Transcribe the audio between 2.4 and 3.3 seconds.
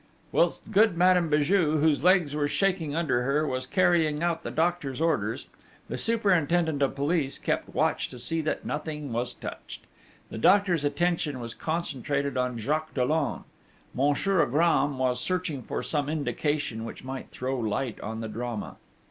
shaking under